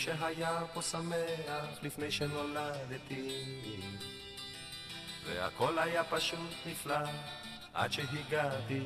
[0.00, 3.30] שהיה פה שמח לפני שנולדתי
[5.26, 6.98] והכל היה פשוט נפלא
[7.74, 8.80] עד שהגעתי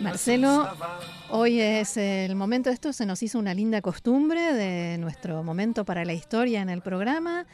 [0.00, 0.66] Marcelo,
[1.30, 6.04] hoy es el momento, esto se nos hizo una linda costumbre de nuestro momento para
[6.04, 7.46] la historia en el programa.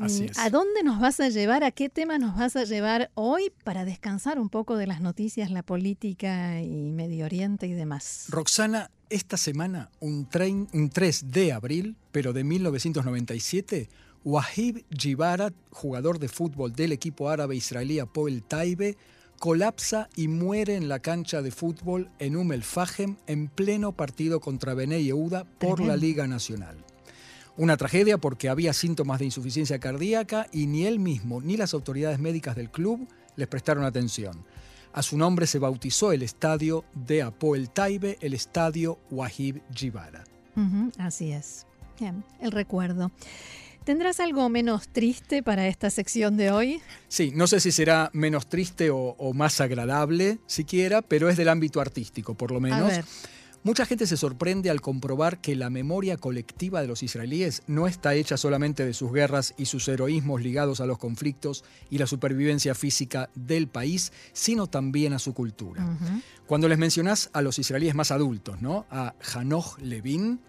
[0.00, 0.38] Así es.
[0.38, 1.62] ¿A dónde nos vas a llevar?
[1.64, 5.50] ¿A qué tema nos vas a llevar hoy para descansar un poco de las noticias,
[5.50, 8.26] la política y Medio Oriente y demás?
[8.28, 10.27] Roxana, esta semana, un,
[10.73, 13.89] un 3 de abril, pero de 1997,
[14.23, 18.97] Wahib Jibara, jugador de fútbol del equipo árabe israelí Apoel Taibe,
[19.39, 24.41] colapsa y muere en la cancha de fútbol en Umm el Fahem en pleno partido
[24.41, 26.77] contra Bene Yehuda por la Liga Nacional.
[27.55, 32.19] Una tragedia porque había síntomas de insuficiencia cardíaca y ni él mismo ni las autoridades
[32.19, 34.45] médicas del club les prestaron atención.
[34.93, 40.23] A su nombre se bautizó el estadio de Apoel Taibe, el estadio Wahib Jibara.
[40.97, 41.65] así es.
[41.99, 43.11] Bien, el recuerdo.
[43.83, 46.81] ¿Tendrás algo menos triste para esta sección de hoy?
[47.07, 51.81] Sí, no sé si será menos triste o, más agradable siquiera, pero es del ámbito
[51.81, 52.93] artístico, por lo menos.
[53.61, 58.15] Mucha gente se sorprende al comprobar que la memoria colectiva de los israelíes no está
[58.15, 62.73] hecha solamente de sus guerras y sus heroísmos ligados a los conflictos y la supervivencia
[62.73, 65.85] física del país, sino también a su cultura.
[66.47, 68.85] Cuando les mencionás a los israelíes más adultos, ¿no?
[68.89, 70.39] A Hanoch Levin,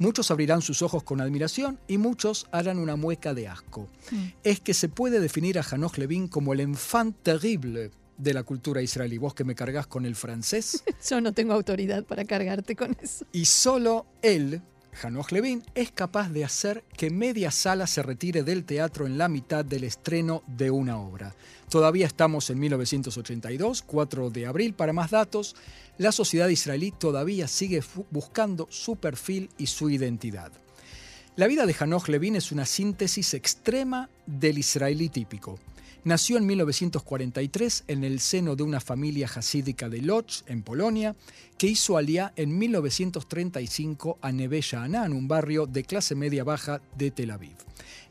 [0.00, 3.86] Muchos abrirán sus ojos con admiración y muchos harán una mueca de asco.
[4.10, 4.28] Mm.
[4.44, 7.90] Es que se puede definir a Hanoch Levin como el enfant terrible
[8.22, 9.18] de la cultura israelí.
[9.18, 10.82] Vos que me cargas con el francés.
[11.08, 13.24] Yo no tengo autoridad para cargarte con eso.
[13.32, 14.62] Y solo él,
[15.02, 19.28] Hanoch Levin, es capaz de hacer que media sala se retire del teatro en la
[19.28, 21.34] mitad del estreno de una obra.
[21.68, 25.54] Todavía estamos en 1982, 4 de abril, para más datos
[26.00, 30.50] la sociedad israelí todavía sigue buscando su perfil y su identidad.
[31.36, 35.58] La vida de Hanoch Levin es una síntesis extrema del israelí típico.
[36.02, 41.14] Nació en 1943 en el seno de una familia jasídica de Lodz, en Polonia,
[41.58, 47.10] que hizo aliá en 1935 a Neve Sha'anan, un barrio de clase media baja de
[47.10, 47.56] Tel Aviv.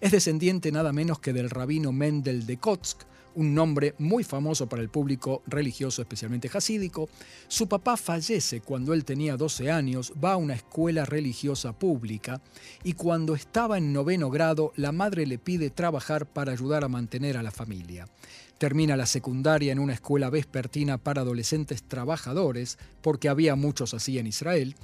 [0.02, 3.02] Es descendiente nada menos que del rabino Mendel de Kotsk,
[3.40, 7.08] un nombre muy famoso para el público religioso, especialmente jasídico.
[7.48, 12.42] Su papá fallece cuando él tenía 12 años, va a una escuela religiosa pública
[12.84, 17.38] y cuando estaba en noveno grado, la madre le pide trabajar para ayudar a mantener
[17.38, 18.10] a la familia.
[18.58, 24.28] Termina la secundaria en una escuela vespertina para adolescentes trabajadores, porque había muchos así en
[24.28, 24.76] Israel,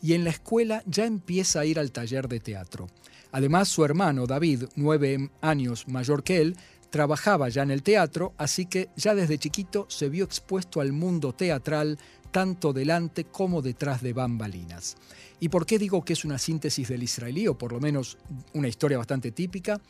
[0.00, 2.88] y en la escuela ya empieza a ir al taller de teatro.
[3.30, 6.56] Además, su hermano David, nueve años mayor que él,
[6.90, 11.34] Trabajaba ya en el teatro, así que ya desde chiquito se vio expuesto al mundo
[11.34, 11.98] teatral,
[12.30, 14.96] tanto delante como detrás de bambalinas.
[15.40, 18.18] ¿Y por qué digo que es una síntesis del israelí, o por lo menos
[18.54, 19.80] una historia bastante típica?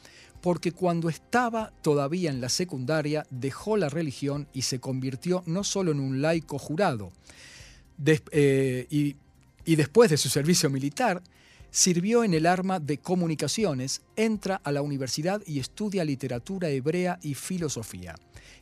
[0.40, 5.92] Porque cuando estaba todavía en la secundaria dejó la religión y se convirtió no solo
[5.92, 7.12] en un laico jurado,
[8.06, 8.86] eh,
[9.64, 11.22] y después de su servicio militar,
[11.70, 17.34] Sirvió en el arma de comunicaciones, entra a la universidad y estudia literatura hebrea y
[17.34, 18.14] filosofía.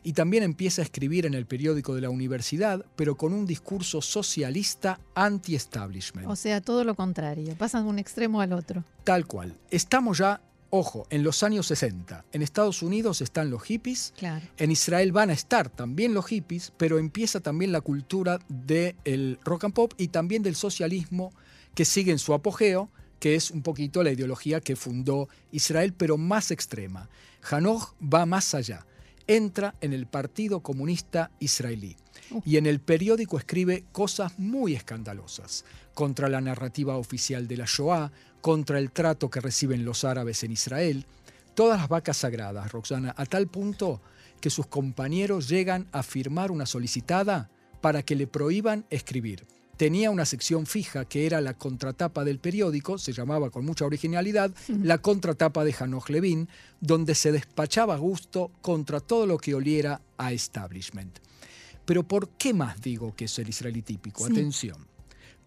[0.03, 4.01] Y también empieza a escribir en el periódico de la universidad, pero con un discurso
[4.01, 6.27] socialista anti-establishment.
[6.27, 8.83] O sea, todo lo contrario, pasan de un extremo al otro.
[9.03, 9.57] Tal cual.
[9.69, 14.13] Estamos ya Ojo, en los años 60, en Estados Unidos están los hippies,
[14.57, 19.63] en Israel van a estar también los hippies, pero empieza también la cultura del rock
[19.63, 21.31] and pop y también del socialismo
[21.77, 26.17] que sigue en su apogeo, que es un poquito la ideología que fundó Israel, pero
[26.17, 27.07] más extrema.
[27.51, 28.87] Hanoch va más allá.
[29.27, 31.95] Entra en el Partido Comunista Israelí
[32.43, 38.11] y en el periódico escribe cosas muy escandalosas contra la narrativa oficial de la Shoah,
[38.41, 41.05] contra el trato que reciben los árabes en Israel,
[41.53, 44.01] todas las vacas sagradas, Roxana, a tal punto
[44.41, 49.45] que sus compañeros llegan a firmar una solicitada para que le prohíban escribir
[49.77, 54.51] tenía una sección fija que era la contratapa del periódico, se llamaba con mucha originalidad,
[54.67, 56.49] la contratapa de Hanoch Levin,
[56.81, 61.19] donde se despachaba a gusto contra todo lo que oliera a establishment.
[61.85, 64.25] Pero ¿por qué más digo que es el israelí típico?
[64.25, 64.85] Atención.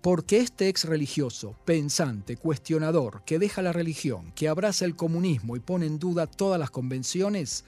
[0.01, 5.61] porque este ex religioso, pensante, cuestionador, que deja la religión, que abraza el comunismo y
[5.61, 7.67] pone en duda todas las convenciones,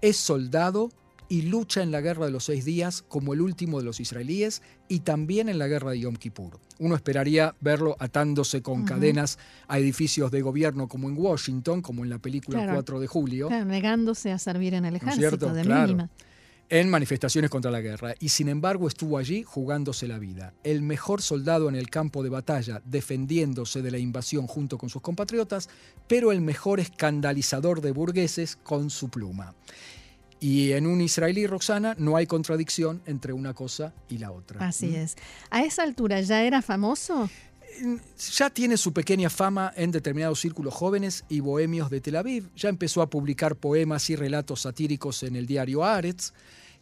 [0.00, 0.90] es soldado
[1.30, 4.62] y lucha en la guerra de los seis días como el último de los israelíes
[4.88, 6.58] y también en la guerra de Yom Kippur.
[6.80, 9.38] Uno esperaría verlo atándose con cadenas
[9.68, 13.48] a edificios de gobierno como en Washington, como en la película 4 de julio.
[13.48, 15.86] negándose a servir en el ejército de claro.
[15.86, 16.10] mínima
[16.70, 20.54] en manifestaciones contra la guerra y sin embargo estuvo allí jugándose la vida.
[20.62, 25.02] El mejor soldado en el campo de batalla, defendiéndose de la invasión junto con sus
[25.02, 25.68] compatriotas,
[26.06, 29.54] pero el mejor escandalizador de burgueses con su pluma.
[30.40, 34.66] Y en un israelí, Roxana, no hay contradicción entre una cosa y la otra.
[34.66, 34.94] Así ¿Mm?
[34.96, 35.16] es.
[35.50, 37.28] ¿A esa altura ya era famoso?
[38.32, 42.48] Ya tiene su pequeña fama en determinados círculos jóvenes y bohemios de Tel Aviv.
[42.56, 46.32] Ya empezó a publicar poemas y relatos satíricos en el diario Aretz.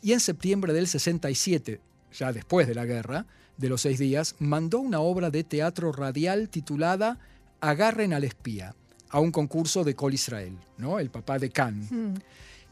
[0.00, 1.80] Y en septiembre del 67,
[2.16, 3.26] ya después de la guerra,
[3.56, 7.18] de los seis días, mandó una obra de teatro radial titulada
[7.60, 8.76] Agarren al espía,
[9.08, 11.00] a un concurso de Col Israel, ¿no?
[11.00, 11.88] el papá de Khan.
[11.90, 12.14] Hmm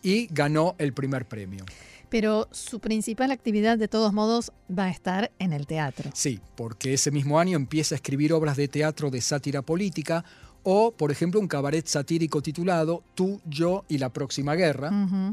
[0.03, 1.65] y ganó el primer premio.
[2.09, 6.11] Pero su principal actividad de todos modos va a estar en el teatro.
[6.15, 10.25] Sí, porque ese mismo año empieza a escribir obras de teatro de sátira política
[10.69, 14.91] o, por ejemplo, un cabaret satírico titulado Tú, yo y la próxima guerra,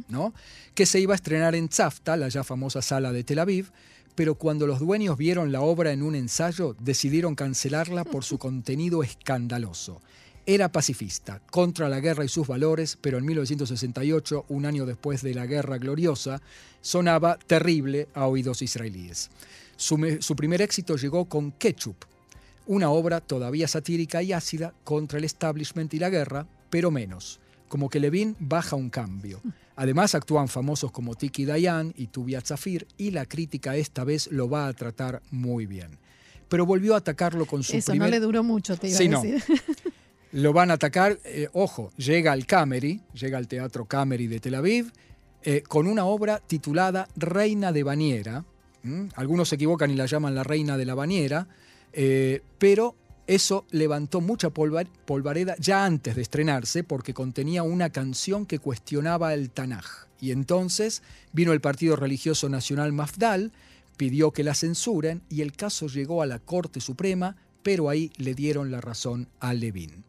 [0.07, 0.33] ¿no?
[0.75, 3.71] que se iba a estrenar en Tzafta, la ya famosa sala de Tel Aviv,
[4.13, 9.01] pero cuando los dueños vieron la obra en un ensayo, decidieron cancelarla por su contenido
[9.01, 10.01] escandaloso.
[10.45, 15.33] Era pacifista, contra la guerra y sus valores, pero en 1968, un año después de
[15.33, 16.41] la Guerra Gloriosa,
[16.81, 19.29] sonaba terrible a oídos israelíes.
[19.77, 21.95] Su, primer éxito llegó con Ketchup,
[22.67, 27.39] una obra todavía satírica y ácida contra el establishment y la guerra, pero menos.
[27.69, 29.41] Como que Levin baja un cambio.
[29.77, 34.49] Además actúan famosos como Tiki Dayan y Tubia Zafir y la crítica esta vez lo
[34.49, 35.97] va a tratar muy bien.
[36.49, 39.43] Pero volvió a atacarlo con su Eso no le duró mucho, te iba a decir.
[40.33, 44.56] Lo van a atacar, eh, ojo, llega al Camery, llega al Teatro Camery de Tel
[44.56, 44.91] Aviv,
[45.44, 48.44] eh, con una obra titulada Reina de Bañera.
[49.15, 51.47] Algunos se equivocan y la llaman la Reina de la Bañera,
[51.94, 52.95] eh, pero
[53.27, 59.51] eso levantó mucha polvareda ya antes de estrenarse porque contenía una canción que cuestionaba el
[59.51, 59.86] Tanaj.
[60.19, 63.53] Y entonces vino el Partido Religioso Nacional Mafdal,
[63.95, 68.36] pidió que la censuren y el caso llegó a la Corte Suprema, pero ahí le
[68.36, 70.04] dieron la razón a Levin.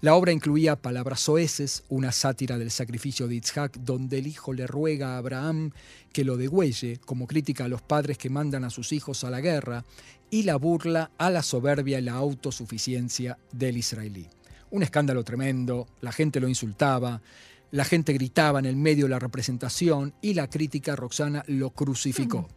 [0.00, 4.66] La obra incluía palabras soeces, una sátira del sacrificio de Itzhak, donde el hijo le
[4.66, 5.70] ruega a Abraham
[6.12, 9.40] que lo degüelle, como crítica a los padres que mandan a sus hijos a la
[9.40, 9.84] guerra,
[10.30, 14.28] y la burla a la soberbia y la autosuficiencia del israelí.
[14.72, 17.22] Un escándalo tremendo, la gente lo insultaba,
[17.70, 22.48] la gente gritaba en el medio de la representación y la crítica Roxana lo crucificó.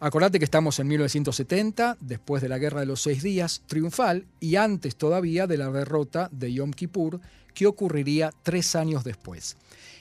[0.00, 4.54] Acordate que estamos en 1970, después de la Guerra de los Seis Días, triunfal, y
[4.54, 7.20] antes todavía de la derrota de Yom Kippur,
[7.52, 9.56] que ocurriría tres años después.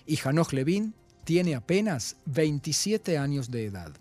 [0.05, 3.91] Y Hanoch Levin tiene apenas 27 años de edad.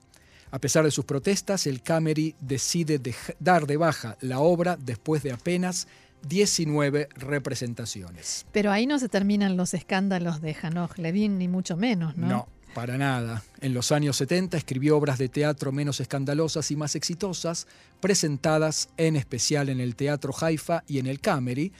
[0.50, 3.00] A pesar de sus protestas, el Camery decide
[3.40, 5.88] dar de baja la obra después de apenas
[6.28, 8.44] 19 representaciones.
[8.52, 12.28] Pero ahí no se terminan los escándalos de Hanoch Levin, ni mucho menos, ¿no?
[12.28, 13.42] No, para nada.
[13.62, 17.66] En los años 70 escribió obras de teatro menos escandalosas y más exitosas,
[18.02, 21.72] presentadas en especial en el Teatro Haifa y en el Camery.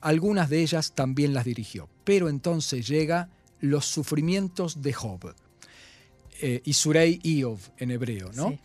[0.00, 1.88] Algunas de ellas también las dirigió.
[2.04, 5.34] Pero entonces llega Los sufrimientos de Job,
[6.40, 8.56] eh, Isurei Iov en hebreo, ¿no?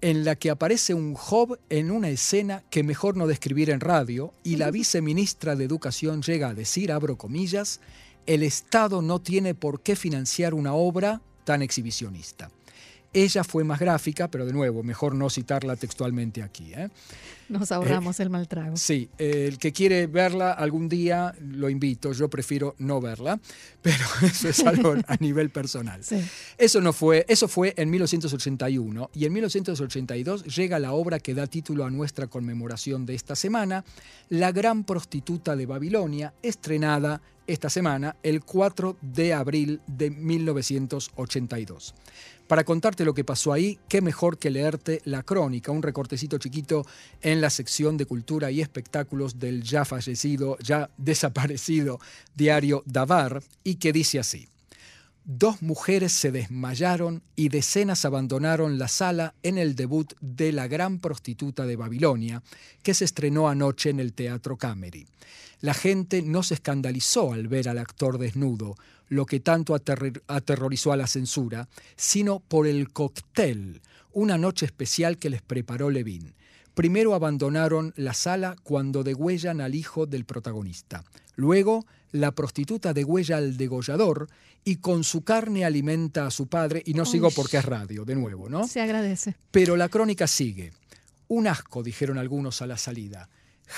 [0.00, 4.32] en la que aparece un Job en una escena que mejor no describir en radio
[4.44, 7.80] y la viceministra de Educación llega a decir, abro comillas,
[8.26, 12.50] el Estado no tiene por qué financiar una obra tan exhibicionista.
[13.14, 16.72] Ella fue más gráfica, pero de nuevo, mejor no citarla textualmente aquí.
[16.72, 16.88] ¿eh?
[17.50, 18.78] Nos ahorramos el mal trago.
[18.78, 23.38] Sí, el que quiere verla algún día lo invito, yo prefiero no verla,
[23.82, 26.00] pero eso es algo a nivel personal.
[26.56, 31.46] Eso, no fue, eso fue en 1981 y en 1982 llega la obra que da
[31.46, 33.84] título a nuestra conmemoración de esta semana,
[34.30, 41.94] La gran prostituta de Babilonia, estrenada esta semana, el 4 de abril de 1982.
[42.46, 46.84] Para contarte lo que pasó ahí, qué mejor que leerte la crónica, un recortecito chiquito
[47.22, 51.98] en la sección de cultura y espectáculos del ya fallecido, ya desaparecido
[52.34, 54.51] diario Davar, y que dice así.
[55.24, 60.98] Dos mujeres se desmayaron y decenas abandonaron la sala en el debut de La gran
[60.98, 62.42] prostituta de Babilonia,
[62.82, 65.06] que se estrenó anoche en el Teatro Camery.
[65.60, 68.74] La gente no se escandalizó al ver al actor desnudo,
[69.08, 73.80] lo que tanto aterrorizó a la censura, sino por el cóctel,
[74.12, 76.34] una noche especial que les preparó Levin.
[76.74, 81.04] Primero abandonaron la sala cuando degüellan al hijo del protagonista.
[81.36, 84.28] Luego, la prostituta degüella al degollador
[84.64, 86.82] y con su carne alimenta a su padre.
[86.86, 88.68] Y no sigo porque es radio, de nuevo, ¿no?
[88.68, 89.34] Se agradece.
[89.50, 90.72] Pero la crónica sigue.
[91.28, 93.28] Un asco, dijeron algunos a la salida.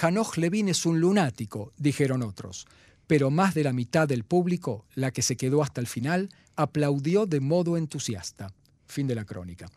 [0.01, 2.67] Hanoch Levin es un lunático, dijeron otros.
[3.07, 7.27] Pero más de la mitad del público, la que se quedó hasta el final, aplaudió
[7.27, 8.53] de modo entusiasta.
[8.87, 9.71] Fin de la crónica.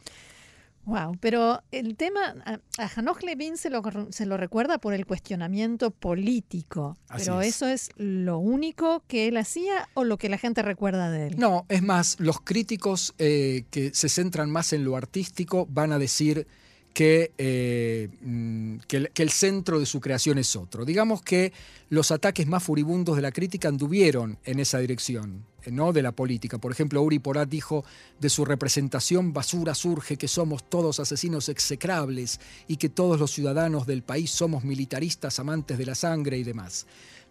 [0.87, 5.91] Wow, pero el tema, a, Hanoch Levin se lo, se lo recuerda por el cuestionamiento
[5.91, 11.11] político, pero eso es lo único que él hacía o lo que la gente recuerda
[11.11, 11.35] de él.
[11.37, 15.99] No, es más, los críticos eh, que se centran más en lo artístico van a
[15.99, 16.47] decir
[16.99, 20.85] eh, mm, que, que, el, centro de su creación es otro.
[20.85, 21.53] Digamos que
[21.89, 26.57] los ataques más furibundos de la crítica anduvieron en esa dirección, no de la política.
[26.57, 27.85] Por ejemplo, Uri Porat dijo
[28.19, 33.87] de su representación basura surge que somos todos asesinos execrables y que todos los ciudadanos
[33.87, 36.87] del país somos militaristas amantes de la sangre y demás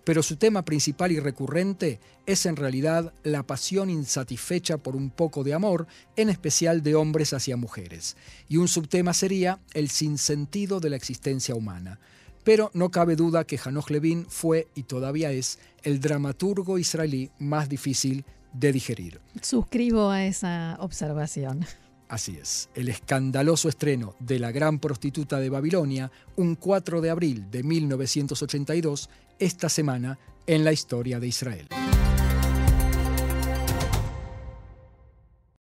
[0.07, 5.43] pero su tema principal y recurrente es en realidad la pasión insatisfecha por un poco
[5.43, 8.17] de amor, en especial de hombres hacia mujeres.
[8.49, 11.99] Y un subtema sería el sinsentido de la existencia humana.
[12.47, 17.69] Pero no cabe duda que Hanoch Levin fue y todavía es el dramaturgo israelí más
[17.69, 19.21] difícil de digerir.
[19.43, 21.67] Suscribo a esa observación.
[22.09, 27.51] Así es, el escandaloso estreno de La Gran Prostituta de Babilonia, un 4 de abril
[27.51, 29.11] de 1982,
[29.41, 31.67] esta semana en la historia de Israel.